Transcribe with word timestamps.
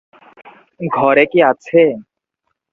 ঘরে 0.93 1.23
কি 1.31 1.39
আছে? 1.51 1.81